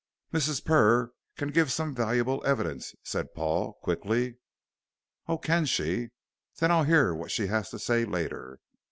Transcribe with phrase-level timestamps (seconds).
[0.33, 0.65] "Mrs.
[0.65, 4.37] Purr can give some valuable evidence," said Paul, quickly.
[5.27, 6.09] "Oh, can she?
[6.57, 8.57] Then I'll hear what she has to say later.